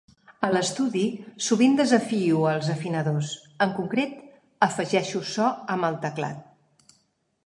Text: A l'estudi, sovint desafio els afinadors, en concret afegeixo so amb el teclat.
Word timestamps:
A 0.45 0.47
l'estudi, 0.51 1.01
sovint 1.47 1.75
desafio 1.81 2.39
els 2.53 2.71
afinadors, 2.77 3.29
en 3.67 3.75
concret 3.75 4.15
afegeixo 4.69 5.23
so 5.35 5.51
amb 5.77 5.89
el 5.91 6.01
teclat. 6.07 6.97